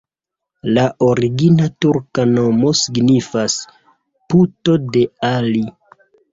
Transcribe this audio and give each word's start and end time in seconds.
La 0.77 0.85
origina 1.07 1.67
turka 1.85 2.25
nomo 2.33 2.73
signifas: 2.81 3.61
puto 4.35 4.81
de 4.99 5.07
Ali. 5.33 5.65